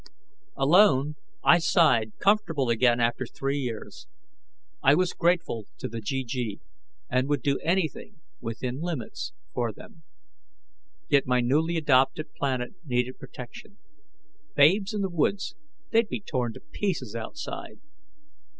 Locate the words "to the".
5.77-6.01